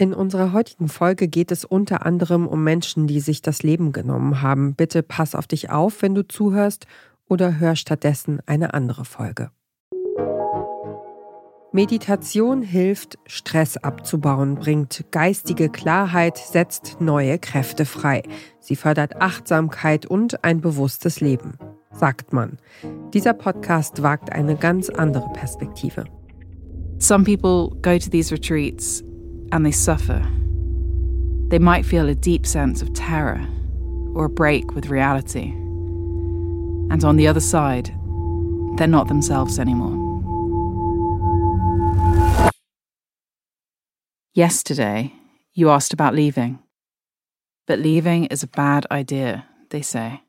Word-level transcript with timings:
In 0.00 0.14
unserer 0.14 0.54
heutigen 0.54 0.88
Folge 0.88 1.28
geht 1.28 1.52
es 1.52 1.66
unter 1.66 2.06
anderem 2.06 2.46
um 2.46 2.64
Menschen, 2.64 3.06
die 3.06 3.20
sich 3.20 3.42
das 3.42 3.62
Leben 3.62 3.92
genommen 3.92 4.40
haben. 4.40 4.74
Bitte 4.74 5.02
pass 5.02 5.34
auf 5.34 5.46
dich 5.46 5.68
auf, 5.68 6.00
wenn 6.00 6.14
du 6.14 6.26
zuhörst, 6.26 6.86
oder 7.28 7.58
hör 7.58 7.76
stattdessen 7.76 8.40
eine 8.46 8.72
andere 8.72 9.04
Folge. 9.04 9.50
Meditation 11.70 12.62
hilft, 12.62 13.18
Stress 13.26 13.76
abzubauen, 13.76 14.54
bringt 14.54 15.04
geistige 15.10 15.68
Klarheit, 15.68 16.38
setzt 16.38 16.96
neue 17.02 17.38
Kräfte 17.38 17.84
frei. 17.84 18.22
Sie 18.58 18.76
fördert 18.76 19.20
Achtsamkeit 19.20 20.06
und 20.06 20.44
ein 20.44 20.62
bewusstes 20.62 21.20
Leben, 21.20 21.58
sagt 21.92 22.32
man. 22.32 22.56
Dieser 23.12 23.34
Podcast 23.34 24.02
wagt 24.02 24.32
eine 24.32 24.56
ganz 24.56 24.88
andere 24.88 25.30
Perspektive. 25.34 26.06
Some 26.98 27.24
people 27.24 27.76
go 27.82 27.98
to 27.98 28.08
these 28.08 28.34
retreats 28.34 29.04
and 29.52 29.64
they 29.64 29.72
suffer. 29.72 30.26
They 31.48 31.58
might 31.58 31.84
feel 31.84 32.08
a 32.08 32.14
deep 32.14 32.46
sense 32.46 32.82
of 32.82 32.92
terror 32.94 33.46
or 34.14 34.26
a 34.26 34.30
break 34.30 34.74
with 34.74 34.88
reality. 34.88 35.50
And 36.90 37.04
on 37.04 37.16
the 37.16 37.26
other 37.26 37.40
side, 37.40 37.86
they're 38.76 38.86
not 38.86 39.08
themselves 39.08 39.58
anymore. 39.58 39.98
Yesterday, 44.32 45.12
you 45.52 45.70
asked 45.70 45.92
about 45.92 46.14
leaving. 46.14 46.60
But 47.66 47.80
leaving 47.80 48.26
is 48.26 48.42
a 48.42 48.48
bad 48.48 48.86
idea, 48.90 49.46
they 49.70 49.82
say. 49.82 50.22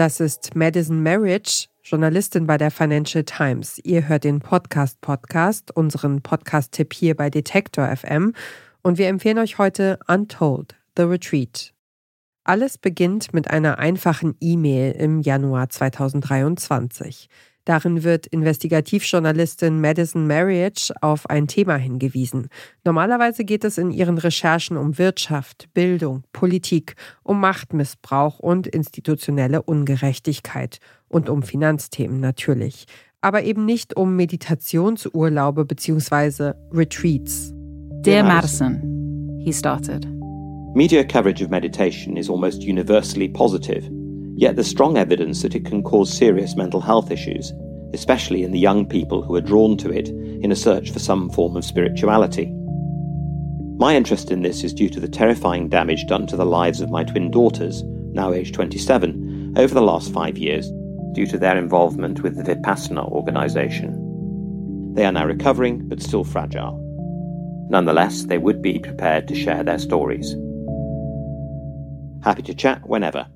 Das 0.00 0.18
ist 0.18 0.56
Madison 0.56 1.02
Marriage, 1.02 1.66
Journalistin 1.82 2.46
bei 2.46 2.56
der 2.56 2.70
Financial 2.70 3.22
Times. 3.22 3.78
Ihr 3.84 4.08
hört 4.08 4.24
den 4.24 4.40
Podcast 4.40 4.98
Podcast, 5.02 5.76
unseren 5.76 6.22
Podcast-Tipp 6.22 6.94
hier 6.94 7.14
bei 7.14 7.28
Detektor 7.28 7.94
FM. 7.94 8.32
Und 8.80 8.96
wir 8.96 9.08
empfehlen 9.08 9.36
euch 9.36 9.58
heute 9.58 9.98
Untold, 10.08 10.74
The 10.96 11.02
Retreat. 11.02 11.74
Alles 12.44 12.78
beginnt 12.78 13.34
mit 13.34 13.50
einer 13.50 13.78
einfachen 13.78 14.36
E-Mail 14.40 14.92
im 14.92 15.20
Januar 15.20 15.68
2023. 15.68 17.28
Darin 17.64 18.04
wird 18.04 18.26
Investigativjournalistin 18.26 19.80
Madison 19.80 20.26
Marriage 20.26 20.92
auf 21.00 21.28
ein 21.28 21.46
Thema 21.46 21.76
hingewiesen. 21.76 22.48
Normalerweise 22.84 23.44
geht 23.44 23.64
es 23.64 23.78
in 23.78 23.90
ihren 23.90 24.18
Recherchen 24.18 24.76
um 24.76 24.98
Wirtschaft, 24.98 25.68
Bildung, 25.74 26.24
Politik, 26.32 26.96
um 27.22 27.40
Machtmissbrauch 27.40 28.38
und 28.38 28.66
institutionelle 28.66 29.62
Ungerechtigkeit 29.62 30.78
und 31.08 31.28
um 31.28 31.42
Finanzthemen 31.42 32.20
natürlich, 32.20 32.86
aber 33.20 33.42
eben 33.42 33.66
nicht 33.66 33.96
um 33.96 34.16
Meditationsurlaube 34.16 35.64
bzw. 35.64 36.52
Retreats. 36.72 37.52
Dear 38.02 38.24
Madison, 38.24 39.38
he 39.44 39.52
started. 39.52 40.06
Media 40.74 41.04
coverage 41.04 41.42
of 41.42 41.50
meditation 41.50 42.16
is 42.16 42.30
almost 42.30 42.62
universally 42.62 43.28
positive. 43.28 43.99
Yet 44.40 44.56
there's 44.56 44.68
strong 44.68 44.96
evidence 44.96 45.42
that 45.42 45.54
it 45.54 45.66
can 45.66 45.82
cause 45.82 46.10
serious 46.10 46.56
mental 46.56 46.80
health 46.80 47.10
issues, 47.10 47.52
especially 47.92 48.42
in 48.42 48.52
the 48.52 48.58
young 48.58 48.86
people 48.86 49.22
who 49.22 49.34
are 49.34 49.42
drawn 49.42 49.76
to 49.76 49.90
it 49.90 50.08
in 50.08 50.50
a 50.50 50.56
search 50.56 50.90
for 50.90 50.98
some 50.98 51.28
form 51.28 51.58
of 51.58 51.64
spirituality. 51.64 52.50
My 53.76 53.94
interest 53.94 54.30
in 54.30 54.40
this 54.40 54.64
is 54.64 54.72
due 54.72 54.88
to 54.88 54.98
the 54.98 55.10
terrifying 55.10 55.68
damage 55.68 56.06
done 56.06 56.26
to 56.26 56.38
the 56.38 56.46
lives 56.46 56.80
of 56.80 56.88
my 56.88 57.04
twin 57.04 57.30
daughters, 57.30 57.82
now 58.14 58.32
aged 58.32 58.54
27, 58.54 59.58
over 59.58 59.74
the 59.74 59.82
last 59.82 60.10
five 60.10 60.38
years 60.38 60.70
due 61.12 61.26
to 61.26 61.36
their 61.36 61.58
involvement 61.58 62.22
with 62.22 62.34
the 62.36 62.42
Vipassana 62.42 63.06
organization. 63.12 64.94
They 64.94 65.04
are 65.04 65.12
now 65.12 65.26
recovering, 65.26 65.86
but 65.86 66.00
still 66.00 66.24
fragile. 66.24 66.78
Nonetheless, 67.68 68.22
they 68.22 68.38
would 68.38 68.62
be 68.62 68.78
prepared 68.78 69.28
to 69.28 69.34
share 69.34 69.62
their 69.64 69.78
stories. 69.78 70.34
Happy 72.24 72.40
to 72.40 72.54
chat 72.54 72.88
whenever. 72.88 73.26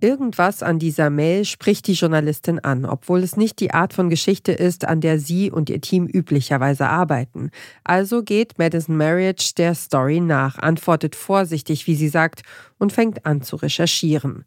Irgendwas 0.00 0.62
an 0.62 0.78
dieser 0.78 1.10
Mail 1.10 1.44
spricht 1.44 1.88
die 1.88 1.94
Journalistin 1.94 2.60
an, 2.60 2.84
obwohl 2.84 3.24
es 3.24 3.36
nicht 3.36 3.58
die 3.58 3.72
Art 3.72 3.92
von 3.92 4.08
Geschichte 4.10 4.52
ist, 4.52 4.84
an 4.84 5.00
der 5.00 5.18
sie 5.18 5.50
und 5.50 5.68
ihr 5.70 5.80
Team 5.80 6.06
üblicherweise 6.06 6.88
arbeiten. 6.88 7.50
Also 7.82 8.22
geht 8.22 8.58
Madison 8.58 8.96
Marriage 8.96 9.54
der 9.56 9.74
Story 9.74 10.20
nach, 10.20 10.56
antwortet 10.58 11.16
vorsichtig, 11.16 11.88
wie 11.88 11.96
sie 11.96 12.08
sagt, 12.08 12.42
und 12.78 12.92
fängt 12.92 13.26
an 13.26 13.42
zu 13.42 13.56
recherchieren. 13.56 14.44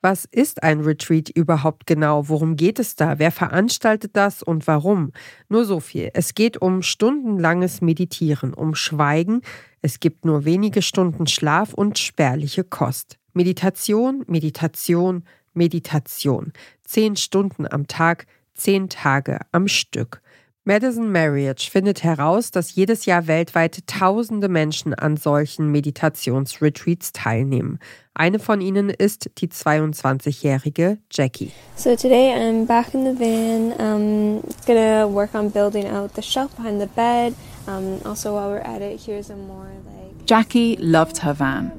Was 0.00 0.24
ist 0.24 0.64
ein 0.64 0.80
Retreat 0.80 1.28
überhaupt 1.28 1.86
genau? 1.86 2.28
Worum 2.28 2.56
geht 2.56 2.80
es 2.80 2.96
da? 2.96 3.20
Wer 3.20 3.30
veranstaltet 3.30 4.12
das 4.14 4.42
und 4.42 4.66
warum? 4.66 5.12
Nur 5.48 5.64
so 5.64 5.78
viel. 5.78 6.10
Es 6.14 6.34
geht 6.34 6.60
um 6.60 6.82
stundenlanges 6.82 7.80
Meditieren, 7.80 8.52
um 8.52 8.74
Schweigen. 8.74 9.42
Es 9.80 10.00
gibt 10.00 10.24
nur 10.24 10.44
wenige 10.44 10.82
Stunden 10.82 11.28
Schlaf 11.28 11.72
und 11.74 11.98
spärliche 11.98 12.64
Kost. 12.64 13.18
Meditation, 13.32 14.24
Meditation, 14.26 15.24
Meditation. 15.54 16.52
Zehn 16.84 17.16
Stunden 17.16 17.66
am 17.66 17.86
Tag, 17.86 18.26
zehn 18.54 18.88
Tage 18.88 19.40
am 19.52 19.68
Stück. 19.68 20.20
Madison 20.68 21.10
Marriage 21.10 21.70
findet 21.70 22.04
heraus, 22.04 22.50
dass 22.50 22.74
jedes 22.74 23.06
Jahr 23.06 23.26
weltweit 23.26 23.86
tausende 23.86 24.50
Menschen 24.50 24.92
an 24.92 25.16
solchen 25.16 25.72
Meditationsretreats 25.72 27.12
teilnehmen. 27.12 27.78
Eine 28.12 28.38
von 28.38 28.60
ihnen 28.60 28.90
ist 28.90 29.30
die 29.38 29.48
22-jährige 29.48 30.98
Jackie. 31.10 31.52
So 31.74 31.96
today 31.96 32.34
I'm 32.34 32.66
back 32.66 32.92
in 32.92 33.06
the 33.06 33.18
van. 33.18 33.72
I'm 33.78 34.42
gonna 34.66 35.06
work 35.08 35.34
on 35.34 35.50
building 35.50 35.86
out 35.86 36.14
the 36.14 36.22
shelf 36.22 36.54
behind 36.56 36.82
the 36.82 36.88
bed. 36.94 37.34
Um, 37.66 38.00
also, 38.04 38.34
while 38.34 38.50
we're 38.50 38.60
at 38.60 38.82
it, 38.82 39.00
here's 39.00 39.30
a 39.30 39.36
more 39.36 39.70
like. 39.86 40.26
Jackie 40.26 40.76
loved 40.76 41.18
her 41.22 41.32
van. 41.32 41.72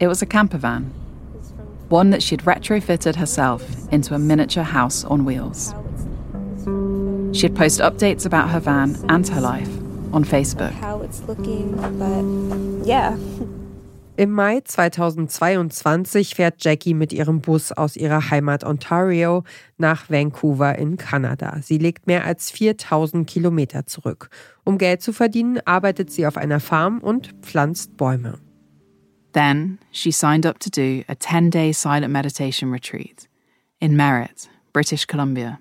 It 0.00 0.08
was 0.08 0.22
a 0.22 0.26
camper 0.26 0.56
van, 0.56 0.90
one 1.90 2.08
that 2.08 2.22
she'd 2.22 2.40
retrofitted 2.46 3.16
herself 3.16 3.62
into 3.92 4.14
a 4.14 4.18
miniature 4.18 4.64
house 4.64 5.04
on 5.04 5.26
wheels. 5.26 5.74
She'd 7.38 7.54
post 7.54 7.80
updates 7.80 8.24
about 8.24 8.48
her 8.48 8.60
van 8.60 8.96
and 9.10 9.28
her 9.28 9.42
life 9.42 9.68
on 10.14 10.24
Facebook. 10.24 10.72
How 10.80 11.02
it's 11.02 11.20
looking, 11.28 11.76
but 11.98 12.88
yeah. 12.88 13.14
Im 14.16 14.32
Mai 14.32 14.60
2022 14.60 16.34
fährt 16.34 16.64
Jackie 16.64 16.94
mit 16.94 17.12
ihrem 17.12 17.42
Bus 17.42 17.70
aus 17.70 17.94
ihrer 17.94 18.30
Heimat 18.30 18.64
Ontario 18.64 19.44
nach 19.76 20.08
Vancouver 20.08 20.78
in 20.78 20.96
Kanada. 20.96 21.58
Sie 21.62 21.76
legt 21.76 22.06
mehr 22.06 22.24
als 22.24 22.50
4000 22.50 23.28
Kilometer 23.28 23.84
zurück. 23.84 24.30
Um 24.64 24.78
Geld 24.78 25.02
zu 25.02 25.12
verdienen, 25.12 25.60
arbeitet 25.66 26.10
sie 26.10 26.26
auf 26.26 26.38
einer 26.38 26.60
Farm 26.60 27.00
und 27.00 27.34
pflanzt 27.42 27.98
Bäume. 27.98 28.38
Then 29.32 29.78
she 29.90 30.10
signed 30.10 30.44
up 30.44 30.58
to 30.60 30.70
do 30.70 31.04
a 31.08 31.14
10 31.14 31.50
day 31.50 31.72
silent 31.72 32.12
meditation 32.12 32.70
retreat 32.70 33.28
in 33.80 33.96
Merritt, 33.96 34.48
British 34.72 35.04
Columbia. 35.04 35.60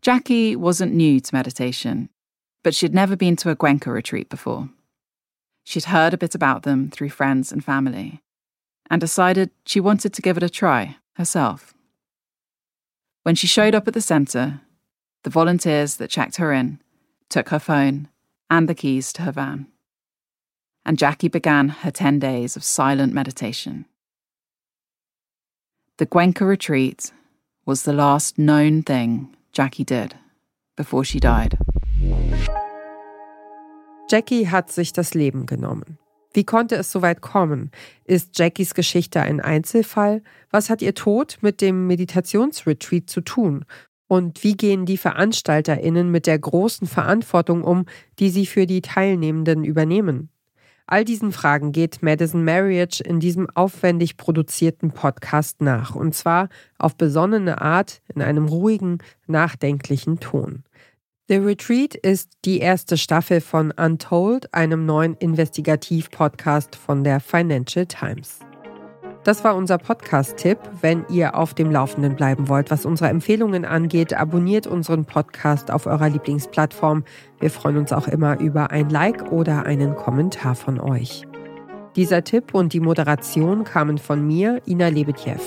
Jackie 0.00 0.54
wasn't 0.54 0.92
new 0.92 1.20
to 1.20 1.34
meditation, 1.34 2.10
but 2.62 2.74
she'd 2.74 2.94
never 2.94 3.16
been 3.16 3.36
to 3.36 3.50
a 3.50 3.56
Gwenka 3.56 3.92
retreat 3.92 4.28
before. 4.28 4.68
She'd 5.64 5.84
heard 5.84 6.12
a 6.12 6.18
bit 6.18 6.34
about 6.34 6.64
them 6.64 6.90
through 6.90 7.08
friends 7.08 7.50
and 7.50 7.64
family 7.64 8.20
and 8.90 9.00
decided 9.00 9.50
she 9.64 9.80
wanted 9.80 10.12
to 10.12 10.22
give 10.22 10.36
it 10.36 10.42
a 10.42 10.50
try 10.50 10.96
herself. 11.14 11.72
When 13.22 13.34
she 13.34 13.46
showed 13.46 13.74
up 13.74 13.88
at 13.88 13.94
the 13.94 14.02
centre, 14.02 14.60
the 15.22 15.30
volunteers 15.30 15.96
that 15.96 16.10
checked 16.10 16.36
her 16.36 16.52
in 16.52 16.80
took 17.30 17.48
her 17.48 17.58
phone 17.58 18.08
and 18.50 18.68
the 18.68 18.74
keys 18.74 19.10
to 19.14 19.22
her 19.22 19.32
van 19.32 19.68
and 20.84 20.98
Jackie 20.98 21.28
began 21.28 21.68
her 21.68 21.90
10 21.90 22.18
days 22.18 22.56
of 22.56 22.64
silent 22.64 23.12
meditation. 23.12 23.86
The 25.98 26.06
Gwenka 26.06 26.46
retreat 26.46 27.12
was 27.64 27.82
the 27.82 27.92
last 27.92 28.36
known 28.36 28.82
thing 28.82 29.34
Jackie 29.52 29.84
did 29.84 30.16
before 30.76 31.04
she 31.04 31.20
died. 31.20 31.56
Jackie 34.10 34.48
hat 34.48 34.70
sich 34.70 34.92
das 34.92 35.14
Leben 35.14 35.46
genommen. 35.46 35.98
Wie 36.34 36.44
konnte 36.44 36.74
es 36.74 36.90
so 36.90 37.00
weit 37.00 37.20
kommen? 37.20 37.70
Ist 38.04 38.36
Jackies 38.36 38.74
Geschichte 38.74 39.22
ein 39.22 39.40
Einzelfall? 39.40 40.20
Was 40.50 40.68
hat 40.68 40.82
ihr 40.82 40.94
Tod 40.94 41.38
mit 41.42 41.60
dem 41.60 41.86
Meditationsretreat 41.86 43.08
zu 43.08 43.20
tun? 43.20 43.64
Und 44.08 44.42
wie 44.42 44.56
gehen 44.56 44.84
die 44.84 44.98
VeranstalterInnen 44.98 46.10
mit 46.10 46.26
der 46.26 46.38
großen 46.38 46.88
Verantwortung 46.88 47.62
um, 47.62 47.86
die 48.18 48.30
sie 48.30 48.46
für 48.46 48.66
die 48.66 48.82
Teilnehmenden 48.82 49.64
übernehmen? 49.64 50.28
All 50.86 51.04
diesen 51.04 51.32
Fragen 51.32 51.72
geht 51.72 52.02
Madison 52.02 52.44
Marriage 52.44 53.02
in 53.02 53.18
diesem 53.18 53.48
aufwendig 53.54 54.16
produzierten 54.16 54.90
Podcast 54.90 55.62
nach, 55.62 55.94
und 55.94 56.14
zwar 56.14 56.48
auf 56.78 56.96
besonnene 56.96 57.60
Art 57.62 58.02
in 58.14 58.20
einem 58.20 58.48
ruhigen, 58.48 58.98
nachdenklichen 59.26 60.20
Ton. 60.20 60.64
The 61.26 61.36
Retreat 61.36 61.94
ist 61.94 62.32
die 62.44 62.58
erste 62.58 62.98
Staffel 62.98 63.40
von 63.40 63.70
Untold, 63.70 64.52
einem 64.52 64.84
neuen 64.84 65.14
Investigativ-Podcast 65.14 66.76
von 66.76 67.02
der 67.02 67.18
Financial 67.18 67.86
Times. 67.86 68.40
Das 69.24 69.42
war 69.42 69.56
unser 69.56 69.78
Podcast-Tipp. 69.78 70.58
Wenn 70.82 71.06
ihr 71.08 71.34
auf 71.34 71.54
dem 71.54 71.70
Laufenden 71.70 72.14
bleiben 72.14 72.48
wollt, 72.48 72.70
was 72.70 72.84
unsere 72.84 73.08
Empfehlungen 73.08 73.64
angeht, 73.64 74.12
abonniert 74.12 74.66
unseren 74.66 75.06
Podcast 75.06 75.70
auf 75.70 75.86
eurer 75.86 76.10
Lieblingsplattform. 76.10 77.04
Wir 77.40 77.50
freuen 77.50 77.78
uns 77.78 77.92
auch 77.92 78.06
immer 78.06 78.38
über 78.38 78.70
ein 78.70 78.90
Like 78.90 79.32
oder 79.32 79.64
einen 79.64 79.96
Kommentar 79.96 80.54
von 80.54 80.78
euch. 80.78 81.26
Dieser 81.96 82.22
Tipp 82.22 82.52
und 82.52 82.74
die 82.74 82.80
Moderation 82.80 83.64
kamen 83.64 83.96
von 83.96 84.26
mir, 84.26 84.60
Ina 84.66 84.88
Lebetjew. 84.88 85.40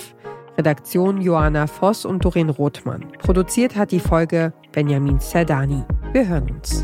Redaktion 0.57 1.21
Joanna 1.21 1.68
Voss 1.68 2.03
und 2.03 2.25
Doreen 2.25 2.50
Rothmann. 2.50 3.06
Produziert 3.19 3.75
hat 3.75 3.91
die 3.91 4.00
Folge 4.00 4.53
Benjamin 4.71 5.19
Serdani. 5.19 5.83
Wir 6.13 6.27
hören 6.27 6.50
uns. 6.50 6.83